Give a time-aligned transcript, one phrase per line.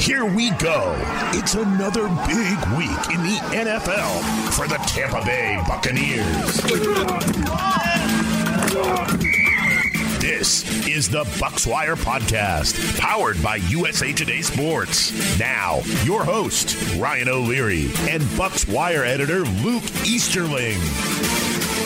[0.00, 0.94] Here we go.
[1.34, 6.56] It's another big week in the NFL for the Tampa Bay Buccaneers.
[10.20, 15.38] This is the Bucs Wire Podcast, powered by USA Today Sports.
[15.38, 20.80] Now, your host, Ryan O'Leary, and Bucs Wire editor Luke Easterling.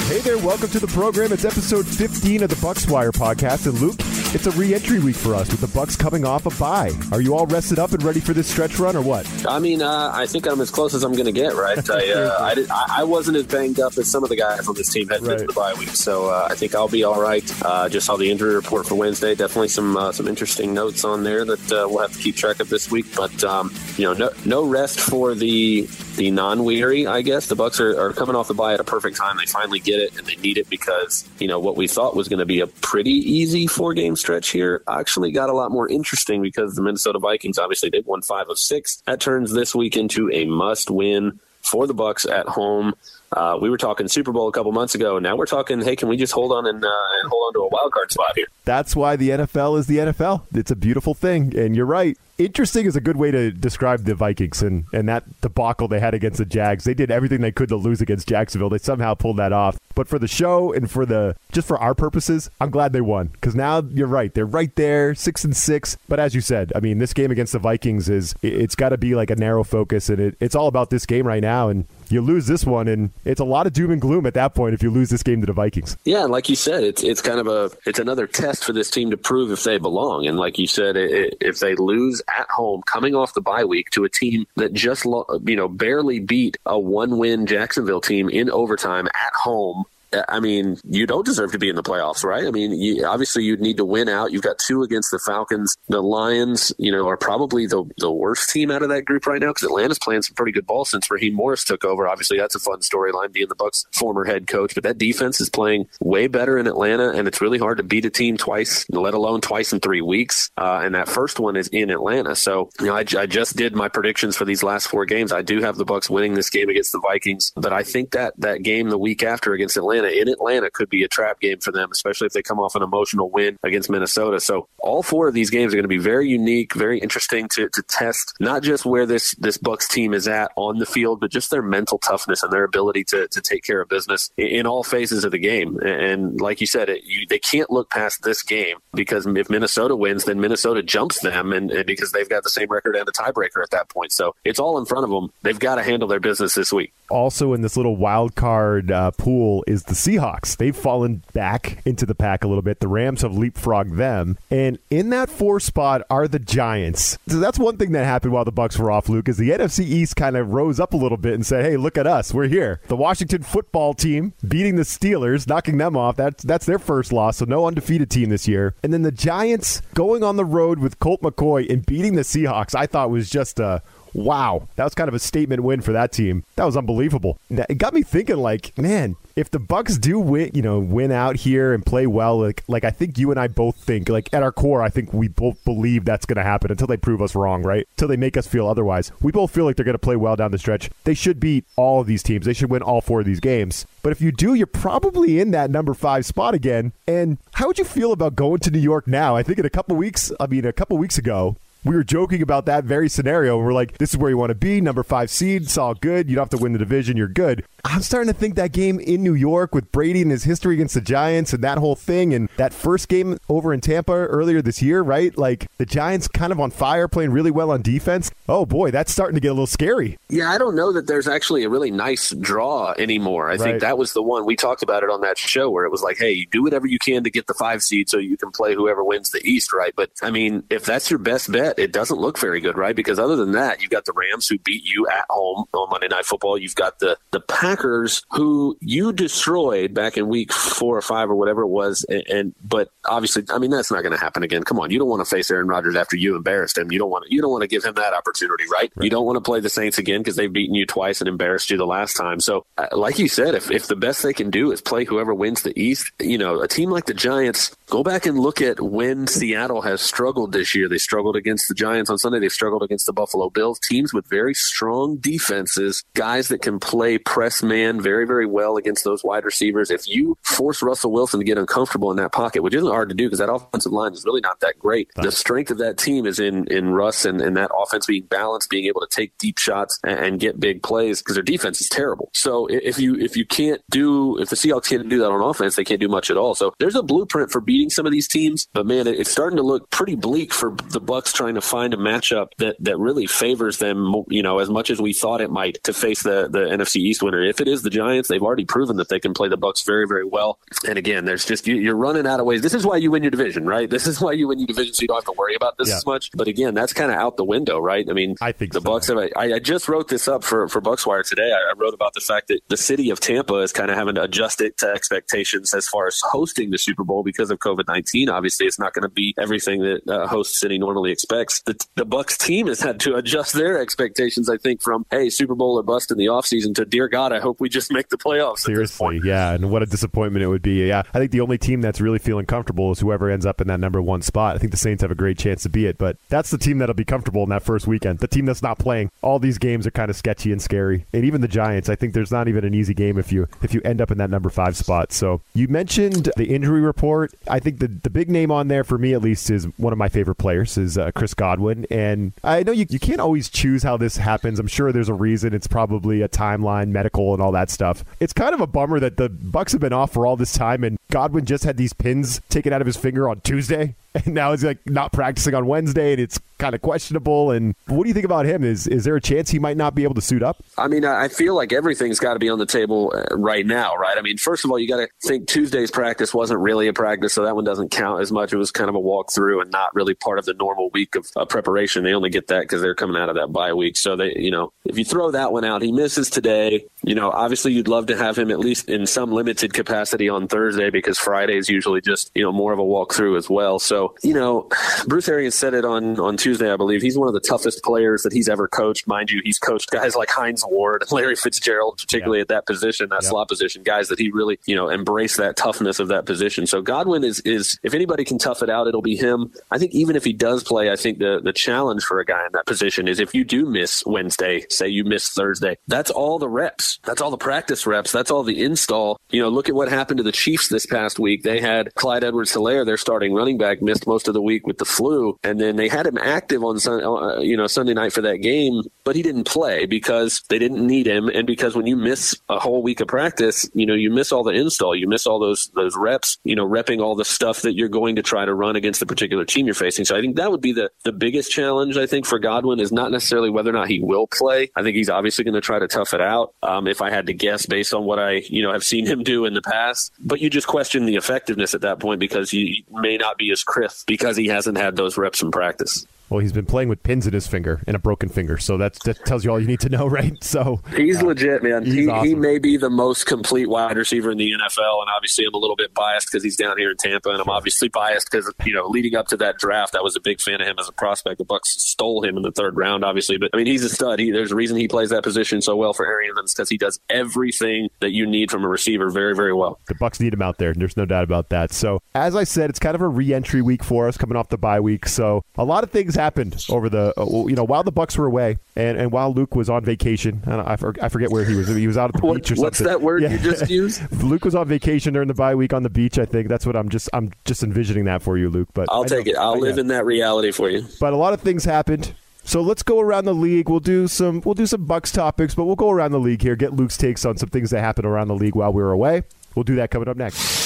[0.06, 1.32] Hey there, welcome to the program.
[1.32, 3.66] It's episode 15 of the Bucs Wire podcast.
[3.66, 3.98] And Luke,
[4.34, 6.92] it's a re-entry week for us with the Bucs coming off a bye.
[7.12, 9.26] Are you all rested up and ready for this stretch run, or what?
[9.46, 11.54] I mean, uh, I think I'm as close as I'm going to get.
[11.54, 11.78] Right?
[11.90, 14.74] I, uh, I, did, I, wasn't as banged up as some of the guys on
[14.74, 15.32] this team had right.
[15.32, 17.44] into the bye week, so uh, I think I'll be all right.
[17.64, 19.34] Uh, just saw the injury report for Wednesday.
[19.34, 22.60] Definitely some uh, some interesting notes on there that uh, we'll have to keep track
[22.60, 23.06] of this week.
[23.14, 27.46] But um, you know, no, no rest for the the non-weary, I guess.
[27.46, 29.36] The Bucs are, are, coming off the bye at a perfect time.
[29.36, 32.28] They finally get it, and they need it because you know what we thought was
[32.28, 36.42] going to be a pretty easy four-game stretch here actually got a lot more interesting
[36.42, 39.02] because the Minnesota Vikings obviously they've won five of six.
[39.06, 42.94] That turns this week into a must-win for the Bucs at home.
[43.32, 46.08] Uh, we were talking Super Bowl a couple months ago, now we're talking, hey, can
[46.08, 46.88] we just hold on and, uh,
[47.22, 48.46] and hold on to a wild card spot here?
[48.64, 50.42] That's why the NFL is the NFL.
[50.54, 54.14] It's a beautiful thing, and you're right interesting is a good way to describe the
[54.14, 56.84] Vikings and, and that debacle they had against the Jags.
[56.84, 58.68] They did everything they could to lose against Jacksonville.
[58.68, 59.78] They somehow pulled that off.
[59.94, 63.28] But for the show and for the just for our purposes, I'm glad they won
[63.28, 64.34] because now you're right.
[64.34, 65.96] They're right there, six and six.
[66.08, 68.98] But as you said, I mean, this game against the Vikings is it's got to
[68.98, 71.68] be like a narrow focus, and it, it's all about this game right now.
[71.68, 74.54] And you lose this one, and it's a lot of doom and gloom at that
[74.54, 75.96] point if you lose this game to the Vikings.
[76.04, 78.90] Yeah, and like you said, it's it's kind of a it's another test for this
[78.90, 80.26] team to prove if they belong.
[80.26, 83.90] And like you said, it, if they lose at home, coming off the bye week
[83.90, 88.50] to a team that just you know barely beat a one win Jacksonville team in
[88.50, 89.84] overtime at home
[90.28, 92.46] I mean, you don't deserve to be in the playoffs, right?
[92.46, 94.32] I mean, you, obviously you'd need to win out.
[94.32, 95.76] You've got two against the Falcons.
[95.88, 99.40] The Lions, you know, are probably the, the worst team out of that group right
[99.40, 102.08] now because Atlanta's playing some pretty good ball since Raheem Morris took over.
[102.08, 104.74] Obviously, that's a fun storyline being the Bucs' former head coach.
[104.74, 108.04] But that defense is playing way better in Atlanta, and it's really hard to beat
[108.04, 110.50] a team twice, let alone twice in three weeks.
[110.56, 112.34] Uh, and that first one is in Atlanta.
[112.36, 115.32] So, you know, I, I just did my predictions for these last four games.
[115.32, 118.34] I do have the Bucs winning this game against the Vikings, but I think that
[118.38, 121.72] that game the week after against Atlanta in Atlanta could be a trap game for
[121.72, 124.40] them, especially if they come off an emotional win against Minnesota.
[124.40, 127.68] So all four of these games are going to be very unique, very interesting to,
[127.68, 131.30] to test not just where this this Bucs team is at on the field, but
[131.30, 134.66] just their mental toughness and their ability to, to take care of business in, in
[134.66, 135.78] all phases of the game.
[135.78, 139.96] And like you said, it, you, they can't look past this game because if Minnesota
[139.96, 143.12] wins, then Minnesota jumps them, and, and because they've got the same record and a
[143.12, 144.12] tiebreaker at that point.
[144.12, 145.32] So it's all in front of them.
[145.42, 146.92] They've got to handle their business this week.
[147.10, 150.56] Also, in this little wild card uh, pool is the Seahawks.
[150.56, 152.80] They've fallen back into the pack a little bit.
[152.80, 157.18] The Rams have leapfrogged them, and in that four spot are the Giants.
[157.28, 159.08] So that's one thing that happened while the Bucs were off.
[159.08, 161.76] Luke is the NFC East kind of rose up a little bit and said, "Hey,
[161.76, 166.16] look at us, we're here." The Washington Football Team beating the Steelers, knocking them off.
[166.16, 168.74] That's that's their first loss, so no undefeated team this year.
[168.82, 172.74] And then the Giants going on the road with Colt McCoy and beating the Seahawks.
[172.74, 173.82] I thought was just a
[174.14, 176.44] wow, that was kind of a statement win for that team.
[176.56, 177.38] That was unbelievable.
[177.50, 181.36] It got me thinking, like, man, if the Bucs do win, you know, win out
[181.36, 184.42] here and play well, like, like I think you and I both think, like at
[184.42, 187.34] our core, I think we both believe that's going to happen until they prove us
[187.34, 187.86] wrong, right?
[187.92, 189.10] Until they make us feel otherwise.
[189.20, 190.88] We both feel like they're going to play well down the stretch.
[191.02, 192.46] They should beat all of these teams.
[192.46, 193.86] They should win all four of these games.
[194.02, 196.92] But if you do, you're probably in that number five spot again.
[197.08, 199.34] And how would you feel about going to New York now?
[199.34, 202.42] I think in a couple weeks, I mean, a couple weeks ago, we were joking
[202.42, 203.58] about that very scenario.
[203.58, 205.62] We're like, this is where you want to be, number five seed.
[205.62, 206.28] It's all good.
[206.28, 207.16] You don't have to win the division.
[207.16, 207.64] You're good.
[207.84, 210.94] I'm starting to think that game in New York with Brady and his history against
[210.94, 214.80] the Giants and that whole thing, and that first game over in Tampa earlier this
[214.80, 215.36] year, right?
[215.36, 218.30] Like the Giants kind of on fire, playing really well on defense.
[218.48, 220.16] Oh boy, that's starting to get a little scary.
[220.30, 223.48] Yeah, I don't know that there's actually a really nice draw anymore.
[223.48, 223.60] I right.
[223.60, 226.02] think that was the one we talked about it on that show where it was
[226.02, 228.50] like, hey, you do whatever you can to get the five seed so you can
[228.50, 229.92] play whoever wins the East, right?
[229.94, 232.94] But I mean, if that's your best bet, it doesn't look very good, right?
[232.94, 236.08] Because other than that, you've got the Rams who beat you at home on Monday
[236.08, 236.58] Night Football.
[236.58, 241.34] You've got the the Packers who you destroyed back in week four or five or
[241.34, 242.04] whatever it was.
[242.08, 244.62] And, and but obviously, I mean, that's not going to happen again.
[244.64, 246.90] Come on, you don't want to face Aaron Rodgers after you embarrassed him.
[246.92, 248.92] You don't want to, you don't want to give him that opportunity, right?
[248.94, 249.04] right.
[249.04, 251.70] You don't want to play the Saints again because they've beaten you twice and embarrassed
[251.70, 252.40] you the last time.
[252.40, 255.34] So, uh, like you said, if if the best they can do is play whoever
[255.34, 258.80] wins the East, you know, a team like the Giants, go back and look at
[258.80, 260.88] when Seattle has struggled this year.
[260.88, 262.40] They struggled against against the Giants on Sunday.
[262.40, 263.78] They struggled against the Buffalo Bills.
[263.78, 269.04] Teams with very strong defenses, guys that can play press man very, very well against
[269.04, 269.90] those wide receivers.
[269.90, 273.14] If you force Russell Wilson to get uncomfortable in that pocket, which isn't hard to
[273.14, 275.08] do because that offensive line is really not that great.
[275.16, 278.70] The strength of that team is in in Russ and, and that offense being balanced,
[278.70, 281.88] being able to take deep shots and, and get big plays because their defense is
[281.88, 282.30] terrible.
[282.34, 285.76] So if you if you can't do if the Seahawks can't do that on offense,
[285.76, 286.54] they can't do much at all.
[286.54, 289.62] So there's a blueprint for beating some of these teams, but man, it's starting to
[289.62, 293.78] look pretty bleak for the Bucs trying to find a matchup that that really favors
[293.78, 294.24] them.
[294.28, 297.22] You know, as much as we thought it might to face the the NFC East
[297.22, 297.42] winner.
[297.42, 300.06] If it is the Giants, they've already proven that they can play the Bucs very
[300.06, 300.58] very well.
[300.88, 302.62] And again, there's just you, are running out of ways.
[302.62, 303.88] This is why you win your division, right?
[303.88, 305.88] This is why you win your division, so you don't have to worry about this
[305.88, 305.96] yeah.
[305.96, 306.30] as much.
[306.32, 308.06] But again, that's kind of out the window, right?
[308.08, 308.88] I mean, I think the so.
[308.88, 309.08] Bucs.
[309.08, 311.52] Have, I, I just wrote this up for for Bucs Wire today.
[311.52, 314.14] I, I wrote about the fact that the city of Tampa is kind of having
[314.16, 317.86] to adjust it to expectations as far as hosting the Super Bowl because of COVID
[317.88, 318.28] nineteen.
[318.28, 321.33] Obviously, it's not going to be everything that uh, host city normally expects.
[321.34, 324.48] The, the Bucs team has had to adjust their expectations.
[324.48, 327.40] I think from hey Super Bowl or bust in the offseason to dear God, I
[327.40, 328.60] hope we just make the playoffs.
[328.60, 330.86] Seriously, yeah, and what a disappointment it would be.
[330.86, 333.68] Yeah, I think the only team that's really feeling comfortable is whoever ends up in
[333.68, 334.56] that number one spot.
[334.56, 336.78] I think the Saints have a great chance to be it, but that's the team
[336.78, 338.18] that'll be comfortable in that first weekend.
[338.18, 339.10] The team that's not playing.
[339.22, 341.88] All these games are kind of sketchy and scary, and even the Giants.
[341.88, 344.18] I think there's not even an easy game if you if you end up in
[344.18, 345.12] that number five spot.
[345.12, 347.32] So you mentioned the injury report.
[347.48, 349.98] I think the the big name on there for me at least is one of
[349.98, 353.82] my favorite players is uh, Chris Godwin, and I know you you can't always choose
[353.82, 354.58] how this happens.
[354.58, 355.54] I'm sure there's a reason.
[355.54, 358.04] It's probably a timeline, medical, and all that stuff.
[358.20, 360.84] It's kind of a bummer that the Bucs have been off for all this time,
[360.84, 364.52] and Godwin just had these pins taken out of his finger on Tuesday and now
[364.52, 367.50] he's like not practicing on Wednesday, and it's kind of questionable.
[367.50, 368.64] And what do you think about him?
[368.64, 370.62] Is is there a chance he might not be able to suit up?
[370.78, 373.96] I mean, I feel like everything's got to be on the table uh, right now,
[373.96, 374.16] right?
[374.16, 377.32] I mean, first of all, you got to think Tuesday's practice wasn't really a practice,
[377.32, 378.52] so that one doesn't count as much.
[378.52, 381.26] It was kind of a walkthrough and not really part of the normal week of
[381.36, 382.04] uh, preparation.
[382.04, 383.96] They only get that because they're coming out of that bye week.
[383.96, 386.86] So they, you know, if you throw that one out, he misses today.
[387.02, 390.48] You know, obviously you'd love to have him at least in some limited capacity on
[390.48, 393.78] Thursday because Friday is usually just you know more of a walkthrough as well.
[393.78, 394.68] So you know,
[395.06, 397.02] Bruce Arians said it on on Tuesday, I believe.
[397.02, 399.06] He's one of the toughest players that he's ever coached.
[399.06, 402.42] Mind you, he's coached guys like Hines Ward, Larry Fitzgerald, particularly yeah.
[402.42, 403.28] at that position, that yeah.
[403.28, 406.66] slot position, guys that he really you know embrace that toughness of that position.
[406.66, 409.52] So Godwin is is if anybody can tough it out, it'll be him.
[409.70, 412.44] I think even if he does play, I think the the challenge for a guy
[412.46, 416.38] in that position is if you do miss Wednesday, say you miss Thursday, that's all
[416.38, 419.18] the reps, that's all the practice reps, that's all the install.
[419.30, 421.42] You know, look at what happened to the Chiefs this past week.
[421.42, 424.84] They had Clyde Edwards-Helaire, their starting running back, missed most of the week with the
[424.84, 428.38] flu, and then they had him active on uh, you know Sunday night for that
[428.38, 432.36] game, but he didn't play because they didn't need him, and because when you miss
[432.48, 435.38] a whole week of practice, you know you miss all the install, you miss all
[435.38, 438.54] those those reps, you know, repping all the stuff that you're going to try to
[438.54, 440.04] run against the particular team you're facing.
[440.04, 441.96] So I think that would be the the biggest challenge.
[441.96, 444.70] I think for Godwin is not necessarily whether or not he will play.
[444.74, 446.54] I think he's obviously going to try to tough it out.
[446.62, 449.22] Um, if I had to guess based on what I you know have seen him
[449.22, 452.84] do in the past, but you just question the effectiveness at that point because he
[452.90, 456.06] may not be as crisp because he hasn't had those reps in practice.
[456.30, 458.94] Well, he's been playing with pins in his finger and a broken finger, so that
[459.24, 460.42] tells you all you need to know, right?
[460.42, 461.84] So he's uh, legit, man.
[461.84, 462.26] He, awesome.
[462.26, 465.58] he may be the most complete wide receiver in the NFL, and obviously I'm a
[465.58, 468.72] little bit biased because he's down here in Tampa, and I'm obviously biased because you
[468.72, 470.92] know leading up to that draft, I was a big fan of him as a
[470.92, 471.38] prospect.
[471.38, 474.18] The Bucs stole him in the third round, obviously, but I mean he's a stud.
[474.18, 476.98] He, there's a reason he plays that position so well for Arians because he does
[477.10, 479.78] everything that you need from a receiver very, very well.
[479.86, 480.74] The Bucs need him out there.
[480.74, 481.72] There's no doubt about that.
[481.72, 484.58] So as I said, it's kind of a re-entry week for us coming off the
[484.58, 485.06] bye week.
[485.06, 488.26] So a lot of things happened over the uh, you know while the Bucs were
[488.26, 490.42] away and, and while Luke was on vacation.
[490.46, 490.76] I, I
[491.08, 491.68] forget where he was.
[491.68, 492.64] He was out at the what, beach or something.
[492.64, 493.32] What's that word yeah.
[493.32, 494.22] you just used?
[494.22, 496.18] Luke was on vacation during the bye week on the beach.
[496.18, 498.68] I think that's what I'm just I'm just envisioning that for you, Luke.
[498.74, 499.36] But I'll take it.
[499.36, 500.86] I'll live in that reality for you.
[501.00, 502.14] But a lot of things happened.
[502.46, 503.70] So let's go around the league.
[503.70, 506.56] We'll do some we'll do some Bucs topics, but we'll go around the league here.
[506.56, 509.22] Get Luke's takes on some things that happened around the league while we were away.
[509.54, 510.64] We'll do that coming up next.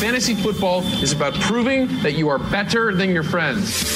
[0.00, 3.95] Fantasy football is about proving that you are better than your friends.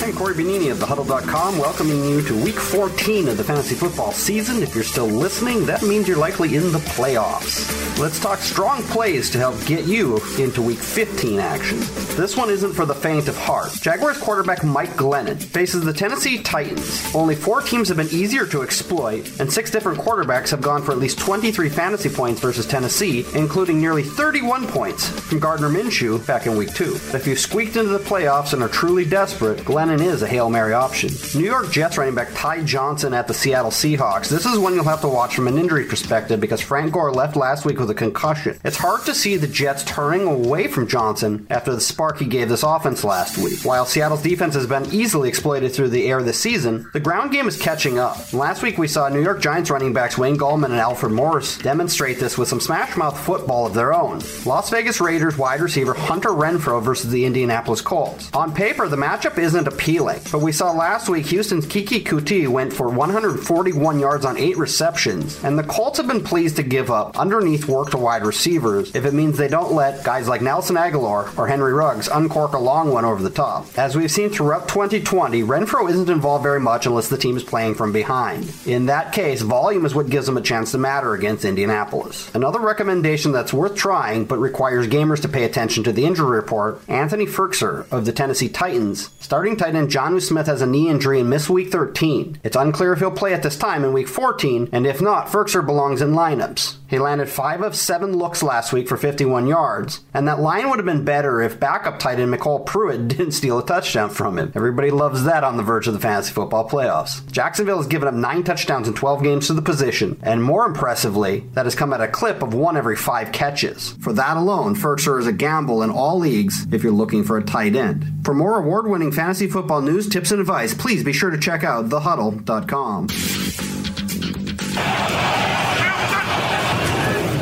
[0.00, 4.62] I'm Cory Bonini of TheHuddle.com, welcoming you to Week 14 of the fantasy football season.
[4.62, 7.98] If you're still listening, that means you're likely in the playoffs.
[7.98, 11.78] Let's talk strong plays to help get you into Week 15 action.
[12.16, 13.72] This one isn't for the faint of heart.
[13.82, 17.14] Jaguars quarterback Mike Glennon faces the Tennessee Titans.
[17.14, 20.92] Only four teams have been easier to exploit, and six different quarterbacks have gone for
[20.92, 26.46] at least 23 fantasy points versus Tennessee, including nearly 31 points from Gardner Minshew back
[26.46, 26.94] in Week 2.
[27.12, 30.26] If you've squeaked into the playoffs and are truly desperate, Glennon can and is a
[30.26, 31.10] Hail Mary option.
[31.40, 34.28] New York Jets running back Ty Johnson at the Seattle Seahawks.
[34.28, 37.36] This is one you'll have to watch from an injury perspective because Frank Gore left
[37.36, 38.58] last week with a concussion.
[38.64, 42.48] It's hard to see the Jets turning away from Johnson after the spark he gave
[42.48, 43.64] this offense last week.
[43.64, 47.48] While Seattle's defense has been easily exploited through the air this season, the ground game
[47.48, 48.32] is catching up.
[48.32, 52.18] Last week we saw New York Giants running backs Wayne Gallman and Alfred Morris demonstrate
[52.18, 54.20] this with some smash mouth football of their own.
[54.44, 58.30] Las Vegas Raiders wide receiver Hunter Renfrow versus the Indianapolis Colts.
[58.34, 62.72] On paper, the matchup isn't appealing, but we saw last week Houston's Keke Coutee went
[62.72, 67.16] for 141 yards on eight receptions, and the Colts have been pleased to give up
[67.16, 71.36] underneath work to wide receivers if it means they don't let guys like Nelson Agholor
[71.38, 73.66] or Henry Ruggs uncork a long one over the top.
[73.78, 77.76] As we've seen throughout 2020, Renfrow isn't involved very much unless the team is playing
[77.76, 78.52] from behind.
[78.66, 82.34] In that case, volume is what gives them a chance to matter against Indianapolis.
[82.34, 86.80] Another recommendation that's worth trying but requires gamers to pay attention to the injury report
[86.88, 89.10] Anthony Firkser of the Tennessee Titans.
[89.20, 92.40] Starting tight end Jonnu Smith has a knee injury and missed week 13.
[92.42, 95.64] It's unclear if he'll play at this time in week 14, and if not, Firkser
[95.64, 96.76] belongs in lineups.
[96.88, 100.78] He landed 5 of 7 looks last week for 51 yards, and that line would
[100.78, 104.52] have been better if backup tight end MyCole Pruitt didn't steal a touchdown from him.
[104.54, 107.30] Everybody loves that on the verge of the fantasy football playoffs.
[107.30, 111.40] Jacksonville has given up 9 touchdowns in 12 games to the position, and more impressively,
[111.52, 113.90] that has come at a clip of one every 5 catches.
[114.00, 117.44] For that alone, Firkser is a gamble in all leagues if you're looking for a
[117.44, 118.06] tight end.
[118.24, 121.64] For more award winning fantasy football news, tips, and advice, please be sure to check
[121.64, 123.77] out thehuddle.com.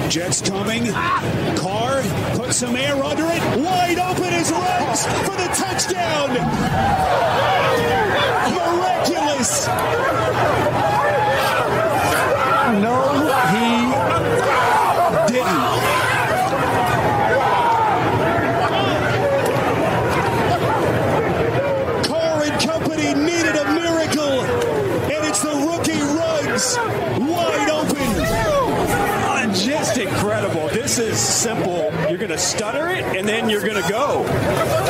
[0.08, 0.86] Jets coming.
[1.56, 2.02] Carr
[2.36, 3.42] put some air under it.
[3.58, 6.30] Wide open is Ruggs for the touchdown.
[8.54, 9.66] Miraculous.
[12.82, 12.96] No,
[13.52, 13.66] he
[15.32, 15.64] didn't.
[22.06, 24.40] Carr and company needed a miracle,
[25.12, 26.76] and it's the rookie Ruggs
[27.18, 27.96] wide open.
[28.38, 30.68] Oh, just incredible.
[30.68, 31.90] This is simple.
[32.08, 34.24] You're going to stutter it, and then you're going to go.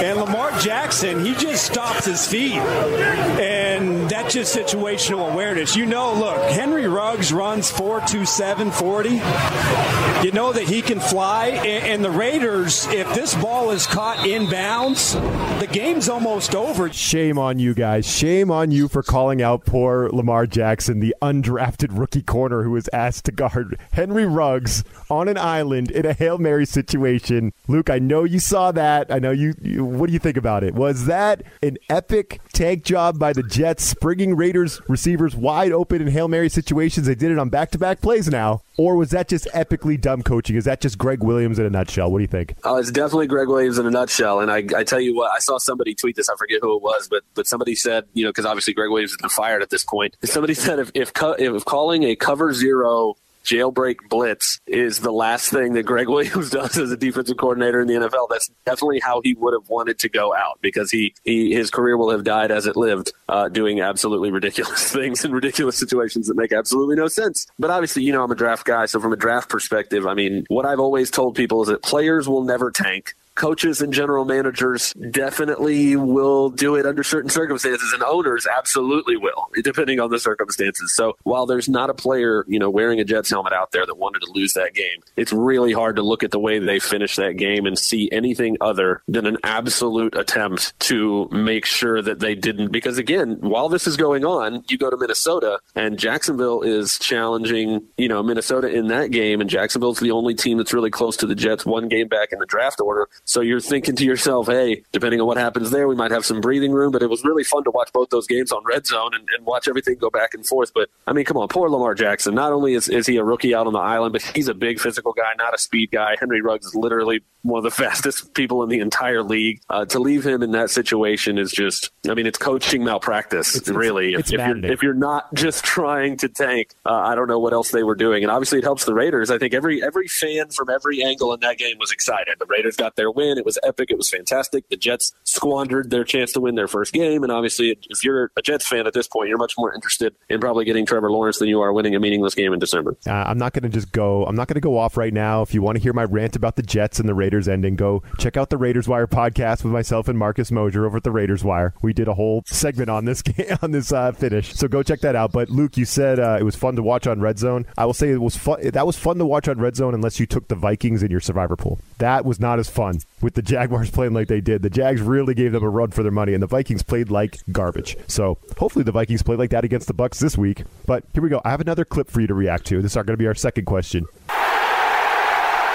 [0.02, 2.52] And Lamar Jackson, he just stops his feet.
[2.54, 5.76] And that's just situational awareness.
[5.76, 10.26] You know, look, Henry Ruggs runs 4.27, 40.
[10.26, 11.48] You know that he can fly.
[11.48, 15.14] And, and the Raiders, if this ball is caught inbounds,
[15.58, 16.92] the game's almost over.
[16.92, 18.06] Shame on you guys.
[18.06, 22.90] Shame on you for calling out poor Lamar Jackson, the undrafted rookie corner who was
[22.92, 27.54] asked to guard Henry Ruggs on an island in a Hail Mary situation.
[27.68, 29.10] Luke, I know you saw that.
[29.10, 30.74] I know you, you what do you think about it?
[30.74, 36.08] Was that an epic tank job by the Jets, springing Raiders receivers wide open in
[36.08, 37.06] Hail Mary situations?
[37.06, 38.62] They did it on back to back plays now.
[38.78, 40.54] Or was that just epically dumb coaching?
[40.54, 42.10] Is that just Gregg Williams in a nutshell?
[42.12, 42.54] What do you think?
[42.62, 44.40] Oh, it's definitely Gregg Williams in a nutshell.
[44.40, 46.28] And I, I tell you what, I saw somebody tweet this.
[46.28, 49.12] I forget who it was, but but somebody said, you know, because obviously Gregg Williams
[49.12, 50.16] has been fired at this point.
[50.24, 55.50] Somebody said if if, co- if calling a cover zero jailbreak blitz is the last
[55.50, 58.28] thing that Gregg Williams does as a defensive coordinator in the NFL.
[58.28, 61.96] That's definitely how he would have wanted to go out because he, he his career
[61.96, 66.36] will have died as it lived, uh, doing absolutely ridiculous things in ridiculous situations that
[66.36, 67.46] make absolutely no sense.
[67.58, 70.44] But obviously, you know, I'm a draft guy, so from a draft perspective, I mean,
[70.48, 74.92] what I've always told people is that players will never tank coaches and general managers
[75.10, 80.94] definitely will do it under certain circumstances and owners absolutely will depending on the circumstances.
[80.94, 83.96] So while there's not a player you know wearing a jets helmet out there that
[83.96, 87.16] wanted to lose that game it's really hard to look at the way they finished
[87.16, 92.34] that game and see anything other than an absolute attempt to make sure that they
[92.34, 92.72] didn't.
[92.72, 97.82] Because again while this is going on you go to minnesota and jacksonville is challenging
[97.98, 101.26] you know minnesota in that game and jacksonville's the only team that's really close to
[101.26, 104.82] the jets one game back in the draft order so you're thinking to yourself, hey,
[104.92, 106.92] depending on what happens there, we might have some breathing room.
[106.92, 109.44] But it was really fun to watch both those games on Red Zone and, and
[109.44, 110.72] watch everything go back and forth.
[110.74, 112.34] But I mean, come on, poor Lamar Jackson.
[112.34, 114.80] Not only is, is he a rookie out on the island, but he's a big
[114.80, 116.16] physical guy, not a speed guy.
[116.18, 119.60] Henry Ruggs is literally one of the fastest people in the entire league.
[119.68, 123.74] Uh, to leave him in that situation is just, I mean, it's coaching malpractice, It's-
[123.74, 124.14] really.
[124.14, 127.38] it's if, if you're if you're not just trying to tank, uh, I don't know
[127.38, 128.22] what else they were doing.
[128.22, 129.30] And obviously, it helps the Raiders.
[129.30, 132.36] I think every every fan from every angle in that game was excited.
[132.38, 133.38] The Raiders got their win.
[133.38, 133.90] It was epic.
[133.90, 134.68] It was fantastic.
[134.68, 137.22] The Jets squandered their chance to win their first game.
[137.22, 140.40] And obviously, if you're a Jets fan at this point, you're much more interested in
[140.40, 142.96] probably getting Trevor Lawrence than you are winning a meaningless game in December.
[143.06, 144.24] Uh, I'm not going to just go.
[144.24, 145.42] I'm not going to go off right now.
[145.42, 148.02] If you want to hear my rant about the Jets and the Raiders ending, go
[148.18, 151.42] check out the Raiders Wire podcast with myself and Marcus Mosher over at the Raiders
[151.42, 151.74] Wire.
[151.82, 155.00] We did a whole segment on this game, on this uh, finish, so go check
[155.00, 155.32] that out.
[155.32, 157.66] But Luke, you said uh, it was fun to watch on Red Zone.
[157.76, 158.60] I will say it was fun.
[158.70, 161.20] That was fun to watch on Red Zone unless you took the Vikings in your
[161.20, 161.78] survivor pool.
[161.98, 164.62] That was not as fun with the Jaguars playing like they did.
[164.62, 167.38] The Jags really gave them a run for their money, and the Vikings played like
[167.52, 167.96] garbage.
[168.06, 170.64] So hopefully the Vikings play like that against the Bucs this week.
[170.86, 171.40] But here we go.
[171.44, 172.82] I have another clip for you to react to.
[172.82, 174.06] This is going to be our second question.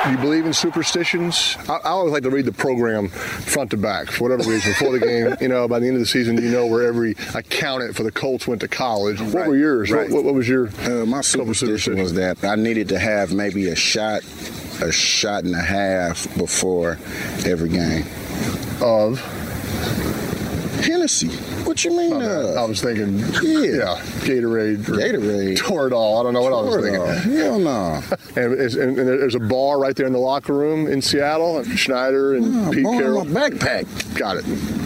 [0.10, 1.56] You believe in superstitions?
[1.70, 4.98] I, I, always like to read the program front to back for whatever reason before
[4.98, 5.36] the game.
[5.42, 8.12] You know, by the end of the season, you know where every accountant for the
[8.12, 9.20] Colts went to college.
[9.20, 9.34] Right.
[9.34, 9.92] What were yours?
[9.92, 10.10] Right.
[10.10, 10.70] What, what, was your?
[10.82, 14.24] Uh, my superstition was that I needed to have maybe a shot,
[14.82, 16.98] a shot and a half before
[17.46, 18.06] every game.
[18.82, 19.20] Of
[20.84, 21.30] Hennessy.
[21.66, 22.22] What you mean?
[22.22, 26.20] Uh, I was thinking, yeah, yeah Gatorade, Gatorade, Toradol.
[26.20, 27.00] I don't know what Toradol.
[27.00, 27.38] I was thinking.
[27.38, 28.04] Hell no.
[28.36, 31.64] and, and, and, there's a bar right there in the locker room in Seattle.
[31.64, 33.26] Schneider and oh, Pete Carroll.
[33.26, 34.18] backpack.
[34.18, 34.81] Got it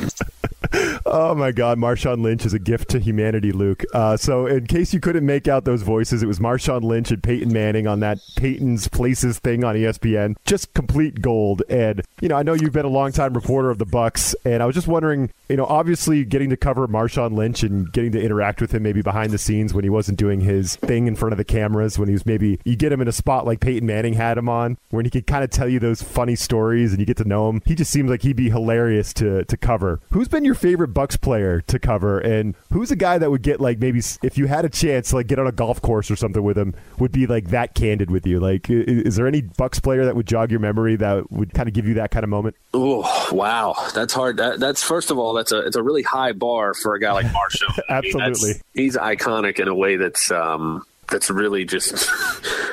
[1.15, 3.84] oh my God, Marshawn Lynch is a gift to humanity, Luke.
[3.93, 7.24] Uh, so, in case you couldn't make out those voices, it was Marshawn Lynch and
[7.24, 10.36] Peyton Manning on that Peyton's Places thing on ESPN.
[10.45, 11.63] Just complete gold.
[11.69, 14.65] And you know, I know you've been a longtime reporter of the Bucs, and I
[14.65, 18.60] was just wondering, you know, obviously getting to cover Marshawn Lynch and getting to interact
[18.60, 21.38] with him maybe behind the scenes when he wasn't doing his thing in front of
[21.38, 24.13] the cameras, when he was maybe you get him in a spot like Peyton Manning
[24.13, 27.05] had him on, where he could kind of tell you those funny stories and you
[27.05, 27.62] get to know him.
[27.65, 30.01] He just seems like he'd be hilarious to to cover.
[30.12, 33.59] Who's been your favorite Bucs player to cover, and who's a guy that would get
[33.59, 36.15] like maybe if you had a chance to like get on a golf course or
[36.15, 38.39] something with him, would be like that candid with you?
[38.39, 41.67] Like, is, is there any Bucs player that would jog your memory that would kind
[41.67, 42.55] of give you that kind of moment?
[42.74, 44.38] Oh wow, that's hard.
[44.38, 47.12] That, that's first of all, that's a it's a really high bar for a guy
[47.13, 47.79] like Marshawn.
[47.89, 52.09] Absolutely, I mean, he's iconic in a way that's um, that's really just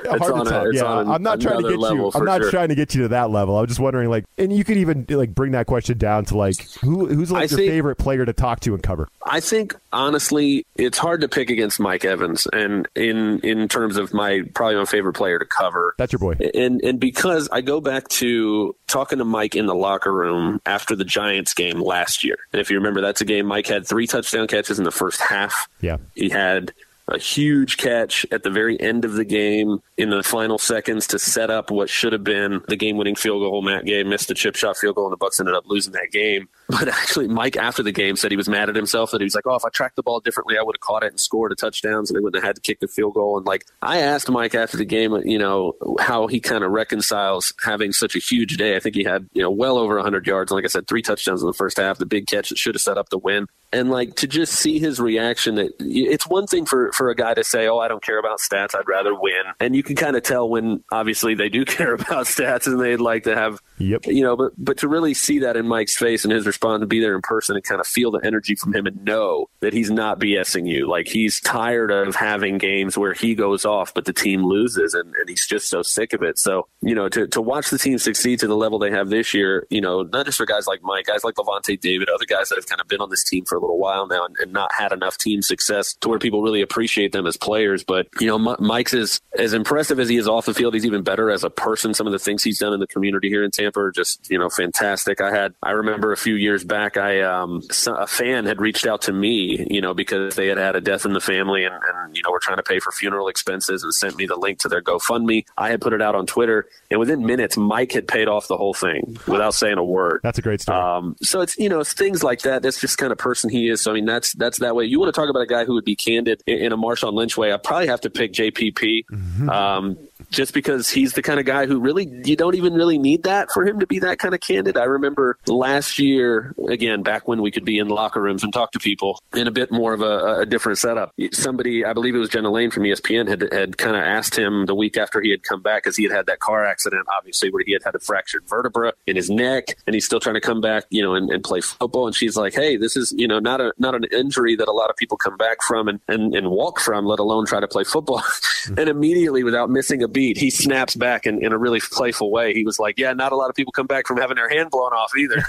[0.06, 0.74] hard to tell.
[0.74, 2.10] yeah, I'm not trying to get you.
[2.14, 2.50] I'm not sure.
[2.50, 3.56] trying to get you to that level.
[3.56, 6.36] I was just wondering, like, and you could even like bring that question down to
[6.36, 9.08] like who who's like I your think, favorite player to talk to and cover.
[9.24, 14.12] I think honestly, it's hard to pick against Mike Evans, and in in terms of
[14.12, 15.94] my probably my favorite player to cover.
[15.98, 16.36] That's your boy.
[16.54, 20.96] And and because I go back to talking to Mike in the locker room after
[20.96, 24.06] the Giants game last year, and if you remember, that's a game Mike had three
[24.06, 25.68] touchdown catches in the first half.
[25.80, 26.72] Yeah, he had
[27.08, 31.18] a huge catch at the very end of the game in the final seconds to
[31.18, 33.62] set up what should have been the game-winning field goal.
[33.62, 36.10] Matt Gay missed the chip shot field goal, and the Bucks ended up losing that
[36.10, 36.48] game.
[36.72, 39.34] But actually, Mike after the game said he was mad at himself that he was
[39.34, 41.52] like, "Oh, if I tracked the ball differently, I would have caught it and scored
[41.52, 43.98] a touchdown, and they wouldn't have had to kick the field goal." And like, I
[43.98, 48.18] asked Mike after the game, you know, how he kind of reconciles having such a
[48.18, 48.74] huge day.
[48.74, 51.02] I think he had you know well over 100 yards, and like I said, three
[51.02, 53.48] touchdowns in the first half, the big catch that should have set up the win
[53.72, 57.34] and like to just see his reaction that it's one thing for for a guy
[57.34, 58.74] to say oh i don't care about stats.
[58.74, 59.42] I'd rather win.
[59.60, 62.96] And you can kind of tell when obviously they do care about stats and they'd
[62.96, 64.06] like to have yep.
[64.06, 66.86] you know but but to really see that in mike's face and his response to
[66.86, 69.72] be there in person and kind of feel the energy from him and know that
[69.72, 70.88] he's not bsing you.
[70.88, 75.14] Like he's tired of having games where he goes off but the team loses and,
[75.14, 76.38] and he's just so sick of it.
[76.38, 79.34] So you know to, to watch the team succeed to the level they have this
[79.34, 82.48] year you know not just for guys like mike guys like Lavonte David other guys
[82.48, 84.52] that have kind of been on this team for a little while now and, and,
[84.52, 86.81] not had enough team success to where people really appreciate
[87.12, 87.84] them as players.
[87.84, 90.74] But, you know, M- Mike's is as impressive as he is off the field.
[90.74, 91.94] He's even better as a person.
[91.94, 94.38] Some of the things he's done in the community here in Tampa are just, you
[94.38, 95.20] know, fantastic.
[95.20, 99.02] I had, I remember a few years back, I, um, a fan had reached out
[99.02, 102.16] to me, you know, because they had had a death in the family and, and,
[102.16, 104.68] you know, we're trying to pay for funeral expenses and sent me the link to
[104.68, 105.44] their GoFundMe.
[105.56, 108.56] I had put it out on Twitter and within minutes, Mike had paid off the
[108.56, 110.20] whole thing without saying a word.
[110.22, 110.78] That's a great story.
[110.78, 112.62] Um, so it's, you know, it's things like that.
[112.62, 113.82] That's just kind of person he is.
[113.82, 114.84] So, I mean, that's that's that way.
[114.84, 117.12] You want to talk about a guy who would be candid in, in a Marshawn
[117.12, 117.52] Lynch way?
[117.52, 119.06] I probably have to pick JPP.
[119.06, 119.48] Mm-hmm.
[119.48, 119.98] Um,
[120.30, 123.50] just because he's the kind of guy who really you don't even really need that
[123.50, 124.76] for him to be that kind of candid.
[124.76, 128.72] I remember last year, again, back when we could be in locker rooms and talk
[128.72, 131.12] to people in a bit more of a, a different setup.
[131.32, 134.66] Somebody, I believe it was Jenna Laine from ESPN, had had kind of asked him
[134.66, 137.50] the week after he had come back, because he had had that car accident, obviously,
[137.50, 140.40] where he had had a fractured vertebra in his neck, and he's still trying to
[140.40, 142.06] come back, you know, and, and play football.
[142.06, 144.72] And she's like, "Hey, this is you know not a not an injury that a
[144.72, 147.68] lot of people come back from and and, and walk from, let alone try to
[147.68, 148.22] play football."
[148.76, 152.54] and immediately, without missing a beat, he snaps back in, in a really playful way.
[152.54, 154.70] He was like, Yeah, not a lot of people come back from having their hand
[154.70, 155.44] blown off either.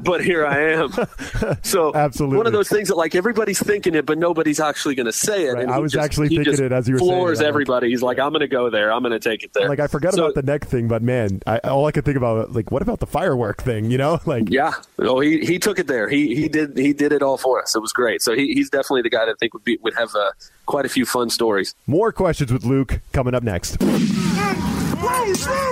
[0.04, 1.56] but here I am.
[1.62, 2.38] So, absolutely.
[2.38, 5.46] One of those things that, like, everybody's thinking it, but nobody's actually going to say
[5.46, 5.54] it.
[5.54, 5.68] Right.
[5.68, 7.90] I was just, actually thinking it as you were floors saying everybody.
[7.90, 8.92] He's like, I'm going to go there.
[8.92, 9.68] I'm going to take it there.
[9.68, 12.16] Like, I forgot so, about the neck thing, but man, I, all I could think
[12.16, 14.20] about, like, what about the firework thing, you know?
[14.26, 14.72] Like, yeah.
[14.98, 16.08] Oh, he, he took it there.
[16.08, 17.76] He, he did, he did it all for us.
[17.76, 18.22] It was great.
[18.22, 20.32] So he, he's definitely the guy that I think would be, would have a,
[20.66, 21.74] quite a few fun stories.
[21.86, 23.76] More questions with Luke coming up next.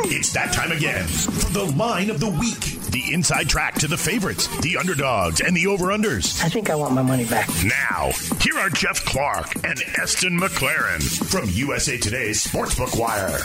[0.06, 2.60] It's that time again for the line of the week.
[2.90, 6.42] The inside track to the favorites, the underdogs, and the over-unders.
[6.44, 7.48] I think I want my money back.
[7.64, 13.40] Now, here are Jeff Clark and Eston McLaren from USA Today's Sportsbook Wire.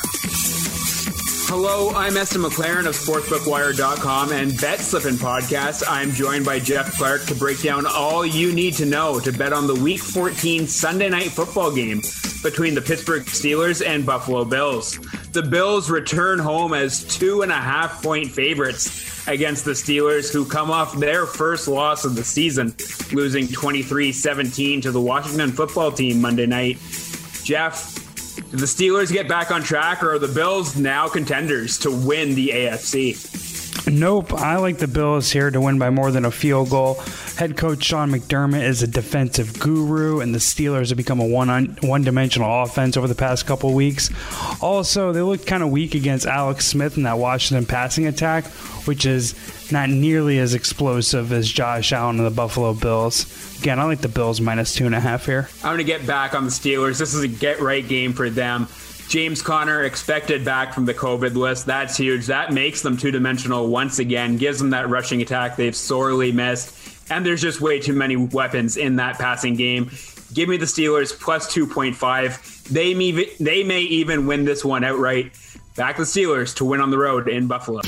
[1.51, 5.83] Hello, I'm Esther McLaren of SportsbookWire.com and Bet Slippin' Podcast.
[5.89, 9.51] I'm joined by Jeff Clark to break down all you need to know to bet
[9.51, 12.01] on the Week 14 Sunday night football game
[12.43, 14.99] between the Pittsburgh Steelers and Buffalo Bills.
[15.31, 20.45] The Bills return home as two and a half point favorites against the Steelers, who
[20.45, 22.75] come off their first loss of the season,
[23.11, 26.77] losing 23 17 to the Washington football team Monday night.
[27.43, 28.08] Jeff,
[28.51, 32.33] do the Steelers get back on track, or are the Bills now contenders to win
[32.33, 33.48] the AFC?
[33.87, 34.33] Nope.
[34.33, 36.95] I like the Bills here to win by more than a field goal.
[37.37, 41.77] Head coach Sean McDermott is a defensive guru, and the Steelers have become a one
[41.81, 44.09] one dimensional offense over the past couple weeks.
[44.61, 48.45] Also, they looked kind of weak against Alex Smith in that Washington passing attack,
[48.85, 49.35] which is
[49.71, 53.25] not nearly as explosive as Josh Allen and the Buffalo Bills.
[53.59, 55.49] Again, I like the Bills minus two and a half here.
[55.63, 56.97] I'm going to get back on the Steelers.
[56.97, 58.67] This is a get right game for them.
[59.09, 61.65] James Conner expected back from the COVID list.
[61.65, 62.27] That's huge.
[62.27, 67.11] That makes them two dimensional once again, gives them that rushing attack they've sorely missed.
[67.11, 69.89] And there's just way too many weapons in that passing game.
[70.31, 72.65] Give me the Steelers plus 2.5.
[72.65, 75.31] They may, they may even win this one outright.
[75.75, 77.81] Back the Steelers to win on the road in Buffalo.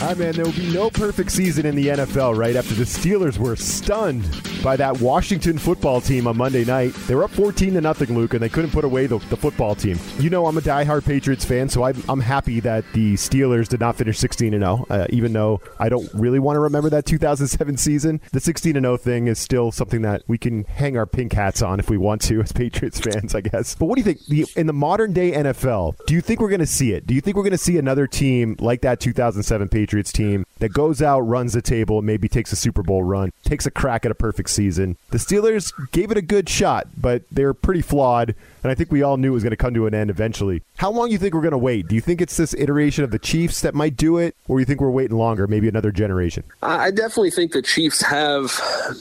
[0.00, 0.32] Hi, man.
[0.32, 4.24] There will be no perfect season in the NFL right after the Steelers were stunned
[4.64, 6.94] by that Washington football team on Monday night.
[7.06, 9.74] They were up 14 to nothing, Luke, and they couldn't put away the, the football
[9.74, 9.98] team.
[10.18, 13.80] You know, I'm a diehard Patriots fan, so I'm, I'm happy that the Steelers did
[13.80, 17.76] not finish 16 0, uh, even though I don't really want to remember that 2007
[17.76, 18.22] season.
[18.32, 21.78] The 16 0 thing is still something that we can hang our pink hats on
[21.78, 23.74] if we want to as Patriots fans, I guess.
[23.74, 24.24] But what do you think?
[24.28, 27.06] The, in the modern day NFL, do you think we're going to see it?
[27.06, 29.89] Do you think we're going to see another team like that 2007 Patriots?
[29.90, 33.66] Patriots team that goes out, runs the table, maybe takes a Super Bowl run, takes
[33.66, 34.96] a crack at a perfect season.
[35.10, 39.02] The Steelers gave it a good shot, but they're pretty flawed and I think we
[39.02, 40.62] all knew it was going to come to an end eventually.
[40.76, 41.88] How long do you think we're going to wait?
[41.88, 44.60] Do you think it's this iteration of the Chiefs that might do it, or do
[44.60, 46.44] you think we're waiting longer, maybe another generation?
[46.62, 48.52] I definitely think the Chiefs have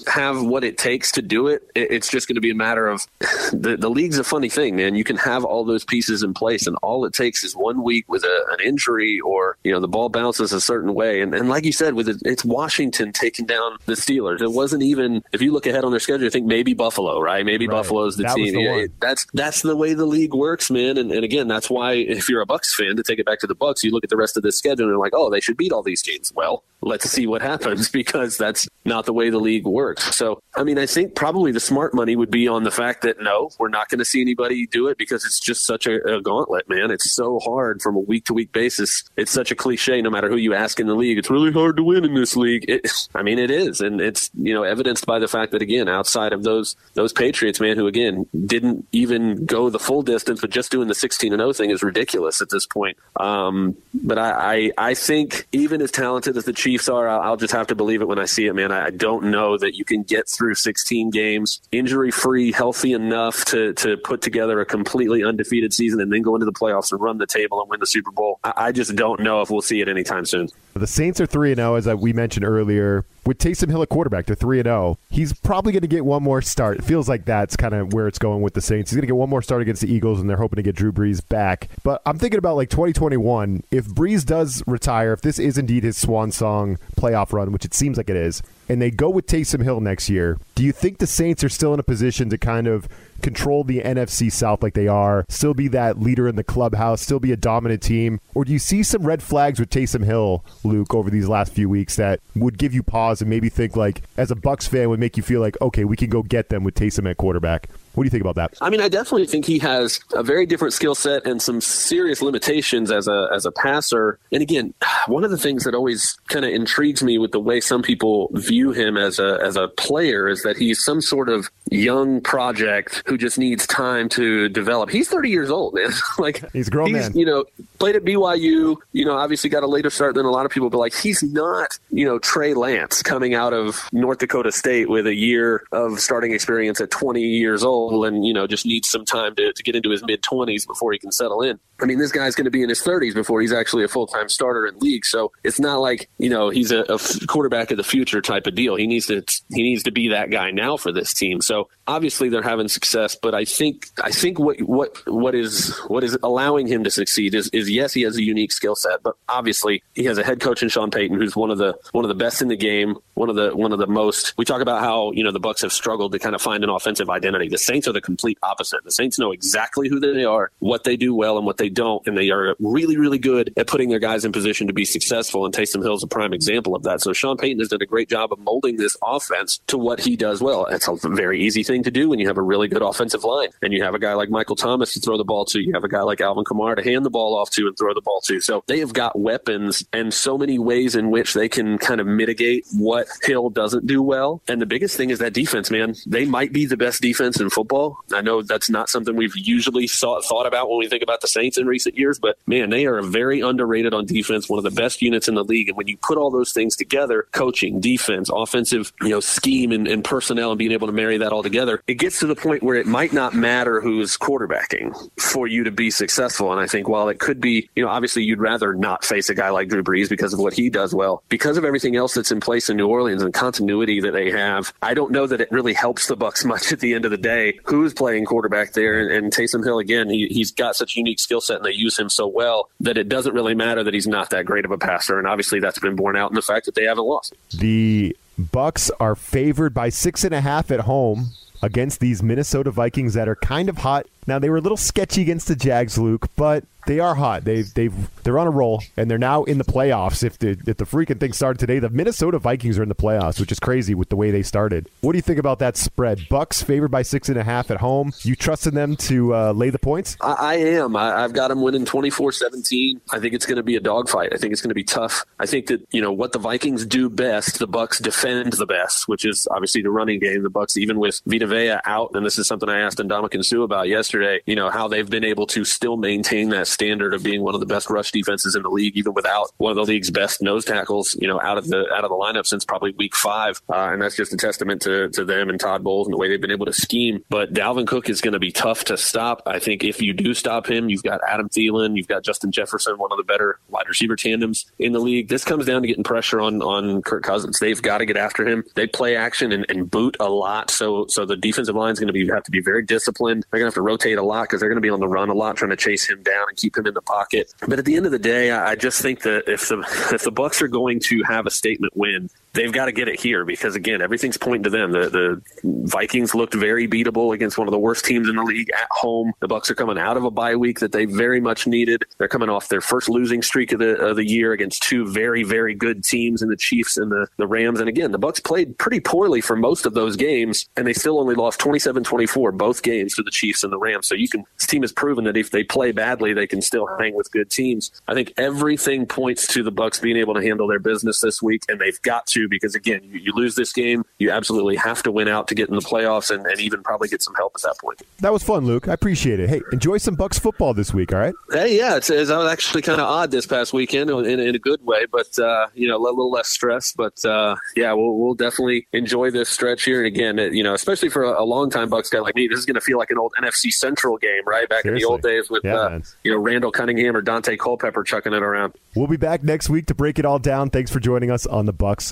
[0.08, 1.70] have what it takes to do it.
[1.76, 3.06] It's just going to be a matter of
[3.54, 4.96] the the league's a funny thing, man.
[4.96, 8.08] You can have all those pieces in place, and all it takes is one week
[8.08, 11.49] with a, an injury, or you know the ball bounces a certain way, and, and
[11.50, 14.42] like you said, with it, it's Washington taking down the Steelers.
[14.42, 17.46] It wasn't even if you look ahead on their schedule, you think maybe Buffalo, right?
[17.46, 17.76] Maybe right.
[17.76, 18.54] Buffalo's the that team.
[18.54, 20.98] The yeah, that's that's the way the league works, man.
[20.98, 23.48] And, and again, that's why if you're a Bucs fan, to take it back to
[23.48, 25.40] the Bucs, you look at the rest of the schedule and you're like, oh, they
[25.40, 26.32] should beat all these teams.
[26.36, 30.16] Well, let's see what happens because that's not the way the league works.
[30.16, 33.22] So, I mean, I think probably the smart money would be on the fact that
[33.22, 36.22] no, we're not going to see anybody do it because it's just such a, a
[36.22, 36.92] gauntlet, man.
[36.92, 39.04] It's so hard from a week to week basis.
[39.16, 41.18] It's such a cliche, no matter who you ask in the league.
[41.18, 42.66] It's really hard to win in this league.
[42.68, 45.88] It, I mean, it is, and it's you know evidenced by the fact that again,
[45.88, 50.50] outside of those those Patriots, man, who again didn't even go the full distance but
[50.50, 52.98] just doing the 16 and 0 thing is ridiculous at this point.
[53.20, 57.54] Um, but I, I, I, think even as talented as the Chiefs are, I'll, just
[57.54, 58.72] have to believe it when I see it, man.
[58.72, 63.46] I, I don't know that you can get through 16 games injury free, healthy enough
[63.46, 67.02] to, to put together a completely undefeated season and then go into the playoffs and
[67.02, 68.40] run the table and win the Super Bowl.
[68.44, 70.50] I, I just don't know if we'll see it anytime soon.
[70.80, 74.36] The Saints are 3 0, as we mentioned earlier with Taysom Hill at quarterback, they're
[74.36, 74.98] 3 0.
[75.10, 76.80] He's probably going to get one more start.
[76.80, 78.90] It feels like that's kind of where it's going with the Saints.
[78.90, 80.76] He's going to get one more start against the Eagles, and they're hoping to get
[80.76, 81.70] Drew Brees back.
[81.84, 83.64] But I'm thinking about like 2021.
[83.72, 87.74] If Brees does retire, if this is indeed his swan song playoff run, which it
[87.74, 91.00] seems like it is, and they go with Taysom Hill next year, do you think
[91.00, 92.88] the Saints are still in a position to kind of
[93.22, 97.20] control the NFC South like they are, still be that leader in the clubhouse, still
[97.20, 98.20] be a dominant team?
[98.34, 101.68] Or do you see some red flags with Taysom Hill, Luke, over these last few
[101.68, 105.00] weeks that would give you pause and maybe think like, as a Bucs fan, would
[105.00, 107.70] make you feel like, okay, we can go get them with Taysom at quarterback?
[107.94, 108.54] What do you think about that?
[108.62, 112.22] I mean, I definitely think he has a very different skill set and some serious
[112.22, 114.20] limitations as a as a passer.
[114.32, 114.74] And again,
[115.08, 118.30] one of the things that always kind of intrigues me with the way some people
[118.34, 123.04] view him as a as a player is that he's some sort of young project
[123.06, 124.90] who just needs time to develop.
[124.90, 125.92] He's 30 years old, man.
[126.20, 127.18] like he's a grown he's, man.
[127.18, 127.46] You know,
[127.80, 128.76] played at BYU.
[128.92, 131.24] You know, obviously got a later start than a lot of people, but like he's
[131.24, 136.00] not you know Trey Lance coming out of North Dakota State with a year of
[136.00, 139.64] starting experience at 20 years old and you know just needs some time to, to
[139.64, 141.60] get into his mid 20s before he can settle in.
[141.82, 144.08] I mean, this guy's going to be in his 30s before he's actually a full
[144.08, 145.06] time starter in league.
[145.06, 148.56] So it's not like you know he's a, a quarterback of the future type of
[148.56, 148.76] deal.
[148.76, 151.42] He needs to he needs to be that guy now for this team.
[151.42, 156.04] So obviously they're having success, but I think I think what what what is what
[156.04, 159.16] is allowing him to succeed is is yes he has a unique skill set, but
[159.28, 162.10] obviously he has a head coach in Sean Payton who's one of the one of
[162.10, 164.34] the best in the game, one of the one of the most.
[164.38, 166.70] We talk about how you know the Bucs have struggled to kind of find an
[166.70, 167.50] offensive identity.
[167.50, 168.84] The Saints are the complete opposite.
[168.86, 172.06] The Saints know exactly who they are, what they do well, and what they don't,
[172.08, 175.46] and they are really really good at putting their guys in position to be successful.
[175.46, 177.02] And Taysom Hill is a prime example of that.
[177.02, 180.16] So Sean Payton has done a great job of molding this offense to what he
[180.16, 180.66] does well.
[180.68, 183.50] It's a very easy thing to do when you have a really good offensive line
[183.62, 185.60] and you have a guy like Michael Thomas to throw the ball to.
[185.60, 187.94] You have a guy like Alvin Kamara to hand the ball off to and throw
[187.94, 188.40] the ball to.
[188.40, 192.08] So they have got weapons and so many ways in which they can kind of
[192.08, 194.42] mitigate what Hill doesn't do well.
[194.48, 195.96] And the biggest thing is that defense, man.
[196.06, 198.00] They might be the best defense in football.
[198.14, 201.58] I know that's not something we've usually thought, about when we think about the Saints
[201.58, 204.72] in recent years, but man, they are a very underrated on defense, one of the
[204.72, 205.70] best units in the league.
[205.70, 209.88] And when you put all those things together, coaching, defense, offensive, you know, scheme and,
[209.88, 212.64] and personnel and being able to marry that all together, it gets to the point
[212.64, 216.52] where it might not matter who's quarterbacking for you to be successful.
[216.52, 219.36] And I think while it could be, you know, obviously you'd rather not face a
[219.36, 222.32] guy like Drew Brees because of what he does well, because of everything else that's
[222.32, 225.52] in place in New Orleans and continuity that they have, I don't know that it
[225.52, 227.60] really helps the Bucs much at the end of the day.
[227.66, 229.00] Who's playing quarterback there?
[229.00, 231.74] And, and Taysom Hill again, he, he's got such a unique skill set and they
[231.74, 234.72] use him so well that it doesn't really matter that he's not that great of
[234.72, 235.18] a passer.
[235.18, 237.34] And obviously that's been borne out in the fact that they haven't lost.
[237.52, 241.32] The Bucs are favored by six and a half at home
[241.62, 244.06] against these Minnesota Vikings that are kind of hot.
[244.28, 247.46] Now they were a little sketchy against the Jags, Luke, but they are hot.
[247.46, 250.24] They've they've they're on a roll, and they're now in the playoffs.
[250.24, 253.40] If the if the freaking thing started today, the Minnesota Vikings are in the playoffs,
[253.40, 254.90] which is crazy with the way they started.
[255.02, 256.18] What do you think about that spread?
[256.32, 258.12] Bucs favored by six and a half at home.
[258.24, 260.18] You trusting them to uh, lay the points?
[260.20, 260.96] I, I am.
[260.96, 263.02] I, have got them winning 24-17.
[263.12, 264.34] I think it's going to be a dogfight.
[264.34, 265.26] I think it's going to be tough.
[265.40, 267.60] I think that you know what the Vikings do best.
[267.60, 270.42] The Bucs defend the best, which is obviously the running game.
[270.42, 273.62] The Bucs, even with Vita Vea out, and this is something I asked Ndamukong Suh
[273.62, 274.42] about yesterday.
[274.48, 277.60] You know how they've been able to still maintain that standard of being one of
[277.60, 280.64] the best rush defenses in the league, even without one of the league's best nose
[280.64, 283.62] tackles, you know, out of the out of the lineup since probably week five.
[283.70, 286.30] Uh, and that's just a testament to, to them and Todd Bowles and the way
[286.30, 287.22] they've been able to scheme.
[287.30, 289.44] But Dalvin Cook is going to be tough to stop.
[289.46, 292.98] I think if you do stop him, you've got Adam Thielen, you've got Justin Jefferson,
[292.98, 295.28] one of the better wide receiver tandems in the league.
[295.28, 297.60] This comes down to getting pressure on on Kirk Cousins.
[297.60, 298.64] They've got to get after him.
[298.76, 302.08] They play action and, and boot a lot, so so the defensive line is going
[302.08, 303.46] to be have to be very disciplined.
[303.52, 305.08] They're going to have to rotate a lot because they're going to be on the
[305.08, 307.54] run a lot, trying to chase him down and keep him in the pocket.
[307.68, 309.80] But at the end of the day, I just think that if the
[310.14, 313.20] if the Bucs are going to have a statement win, they've got to get it
[313.20, 314.92] here because again, everything's pointing to them.
[314.92, 318.70] The the Vikings looked very beatable against one of the worst teams in the league
[318.72, 319.34] at home.
[319.40, 322.04] The Bucs are coming out of a bye week that they very much needed.
[322.18, 325.44] They're coming off their first losing streak of the of the year against two very
[325.44, 327.80] very good teams in the Chiefs and the the Rams.
[327.80, 331.20] And again, the Bucs played pretty poorly for most of those games, and they still
[331.20, 334.08] only lost 27-24 both games to the Chiefs and the Rams.
[334.08, 336.88] So you can this team has proven that if they play badly, they can still
[337.00, 337.92] hang with good teams.
[338.08, 341.64] I think everything points to the Bucs being able to handle their business this week,
[341.70, 345.12] and they've got to because again, you, you lose this game, you absolutely have to
[345.12, 347.62] win out to get in the playoffs and, and even probably get some help at
[347.62, 348.02] that point.
[348.20, 348.88] That was fun, Luke.
[348.88, 349.50] I appreciate it.
[349.50, 351.14] Hey, enjoy some Bucs football this week.
[351.14, 351.34] All right.
[351.52, 354.60] Hey, yeah, it's, it's was actually kind of odd this past weekend in, in a
[354.60, 356.94] good way, but uh, you know, a little less stress.
[356.94, 360.00] But uh, yeah, we'll, we'll definitely enjoy this stretch here.
[360.00, 362.48] And again, it, you know, especially for a, a long time Bucs guy like me,
[362.48, 364.68] this is going to feel like an old NFC Central game, right?
[364.68, 365.04] Back Seriously.
[365.04, 368.34] in the old days with yeah, uh, you know Randall Cunningham or Daunte Culpepper chucking
[368.34, 368.74] it around.
[368.96, 370.70] We'll be back next week to break it all down.
[370.70, 372.12] Thanks for joining us on the Bucs